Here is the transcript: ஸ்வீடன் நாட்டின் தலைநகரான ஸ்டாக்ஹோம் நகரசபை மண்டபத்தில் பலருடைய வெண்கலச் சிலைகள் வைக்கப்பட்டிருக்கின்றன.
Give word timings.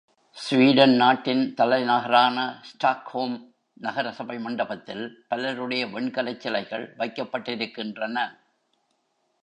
ஸ்வீடன் 0.37 0.95
நாட்டின் 0.95 1.53
தலைநகரான 1.53 2.37
ஸ்டாக்ஹோம் 2.69 3.35
நகரசபை 3.73 4.39
மண்டபத்தில் 4.39 5.25
பலருடைய 5.27 5.85
வெண்கலச் 5.87 6.39
சிலைகள் 6.39 6.95
வைக்கப்பட்டிருக்கின்றன. 6.97 8.17